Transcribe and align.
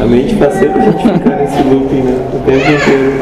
A 0.00 0.04
mente 0.06 0.34
faz 0.36 0.54
sempre 0.54 0.80
a 0.80 0.84
gente 0.84 1.12
ficar 1.12 1.36
nesse 1.36 1.62
looping, 1.62 2.02
né? 2.02 2.26
O 2.32 2.38
tempo 2.46 2.70
inteiro. 2.72 3.20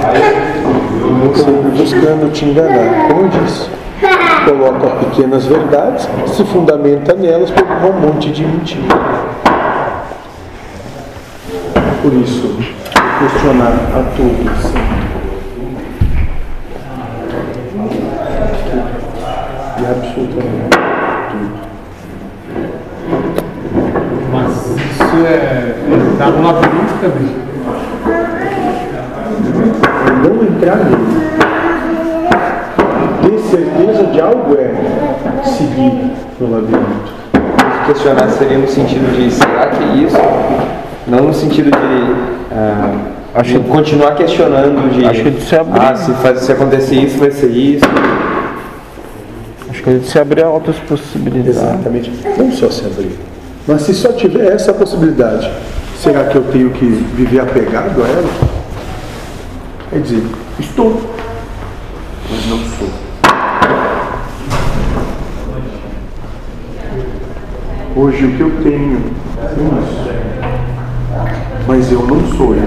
sempre 1.35 1.71
buscando 1.77 2.33
te 2.33 2.45
enganar. 2.45 3.08
Como 3.08 3.29
disse, 3.29 3.68
coloca 4.44 4.88
pequenas 5.04 5.44
verdades, 5.46 6.08
se 6.26 6.44
fundamenta 6.44 7.14
nelas 7.14 7.50
para 7.50 7.64
um 7.88 8.00
monte 8.00 8.30
de 8.30 8.46
mentira. 8.46 8.95
Por 12.00 12.12
isso, 12.14 12.56
questionar 13.18 13.72
a 13.95 14.04
todos. 14.16 14.72
E 19.79 19.84
absolutamente 19.84 20.79
tudo. 21.32 21.58
Mas 24.32 24.97
isso 25.09 25.27
é, 25.27 25.30
é 25.30 25.75
tá 26.18 26.27
no 26.27 26.43
labirinto 26.46 26.93
também. 27.00 27.34
Não 30.22 30.43
entrar 30.44 30.76
nele. 30.76 31.29
Ter 33.23 33.39
certeza 33.39 34.05
de 34.05 34.21
algo 34.21 34.55
é 34.59 35.45
seguir 35.45 36.12
no 36.41 36.51
labirinto. 36.51 37.19
Questionar 37.87 38.29
seria 38.31 38.59
no 38.59 38.69
sentido 38.69 39.17
de 39.17 39.31
será 39.31 39.69
que 39.69 39.83
é 39.83 39.87
isso? 40.05 40.17
Não 41.07 41.25
no 41.25 41.33
sentido 41.34 41.70
de 41.70 42.15
ah, 42.53 42.95
Acho 43.34 43.53
de 43.55 43.61
que- 43.61 43.69
continuar 43.70 44.15
questionando 44.15 44.91
de 44.93 45.06
Acho 45.06 45.23
que 45.23 45.31
de 45.31 45.41
se 45.41 45.56
abrir. 45.56 45.81
ah, 45.81 45.95
se, 45.97 46.12
faz, 46.15 46.41
se 46.41 46.53
acontecer 46.53 46.97
isso, 46.97 47.19
vai 47.19 47.31
ser 47.31 47.47
isso. 47.48 47.84
Acho 49.70 49.83
que 49.83 49.89
a 49.89 49.93
gente 49.95 50.06
se 50.06 50.19
abrir 50.19 50.45
a 50.45 50.51
outras 50.51 50.77
possibilidades. 50.81 51.56
Exatamente. 51.56 52.12
Não 52.37 52.53
só 52.53 52.69
se 52.69 52.84
abrir. 52.84 53.17
Mas 53.69 53.83
se 53.83 53.93
só 53.93 54.13
tiver 54.13 54.51
essa 54.51 54.73
possibilidade, 54.73 55.53
será 56.03 56.25
que 56.25 56.37
eu 56.37 56.45
tenho 56.45 56.71
que 56.71 56.87
viver 56.87 57.41
apegado 57.41 58.03
a 58.03 58.09
ela? 58.09 58.31
Quer 59.91 60.01
dizer, 60.01 60.23
estou, 60.59 61.03
mas 62.31 62.47
não 62.47 62.59
sou. 62.79 62.89
Hoje 67.95 68.25
o 68.25 68.37
que 68.39 68.41
eu 68.41 68.51
tenho 68.62 69.03
é. 69.37 69.59
Mas 71.67 71.92
eu 71.92 72.07
não 72.07 72.27
sou 72.39 72.55
eu. 72.55 72.62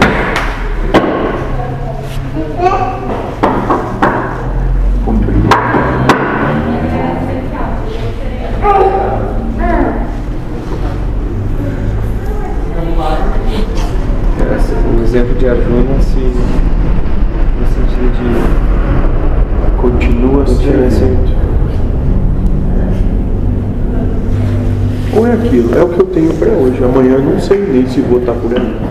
Exemplo 15.12 15.36
de 15.36 15.46
Arjuna 15.46 16.00
se, 16.00 16.20
no 16.20 17.68
sentido 17.68 18.12
de 18.16 18.72
Continua 19.82 20.46
sendo. 20.48 21.36
Ou 25.18 25.28
é 25.28 25.34
aquilo, 25.34 25.78
é 25.78 25.84
o 25.84 25.90
que 25.90 26.00
eu 26.00 26.06
tenho 26.06 26.34
para 26.36 26.52
hoje. 26.52 26.82
Amanhã 26.82 27.16
eu 27.16 27.24
não 27.24 27.38
sei 27.42 27.60
nem 27.60 27.86
se 27.88 28.00
vou 28.00 28.20
estar 28.20 28.34
por 28.34 28.56
aí. 28.56 28.82